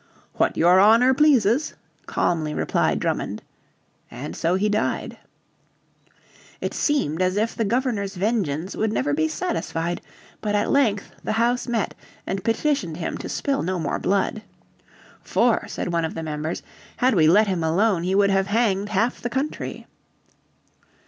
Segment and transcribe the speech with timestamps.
[0.33, 1.75] "What your honour pleases,"
[2.07, 3.43] calmly replied Drummond.
[4.09, 5.19] And so he died.
[6.59, 10.01] It seemed as if the Governor's vengeance would never be satisfied.
[10.41, 11.93] But at length the House met,
[12.25, 14.41] and petitioned him to spill no more blood.
[15.21, 16.63] "For," said one of the members,
[16.97, 19.85] "had we let him alone he would have hanged half the country."